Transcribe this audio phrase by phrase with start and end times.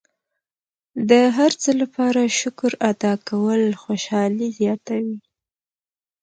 [1.09, 5.17] د هر څه لپاره شکر ادا کول خوشحالي زیاتوي.